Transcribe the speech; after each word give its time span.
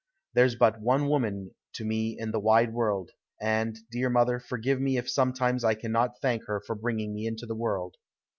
There's 0.33 0.55
but 0.55 0.81
one 0.81 1.09
woman 1.09 1.51
to 1.73 1.85
me 1.85 2.17
in 2.17 2.31
the 2.31 2.39
wide 2.39 2.73
world, 2.73 3.11
and, 3.39 3.77
dear 3.91 4.09
mother, 4.09 4.39
forgive 4.39 4.81
me 4.81 4.97
if 4.97 5.07
sometimes 5.07 5.63
I 5.63 5.75
cannot 5.75 6.19
thank 6.19 6.45
her 6.47 6.59
for 6.59 6.73
bringing 6.73 7.13
me 7.13 7.27
into 7.27 7.45
the 7.45 7.53
world. 7.53 7.97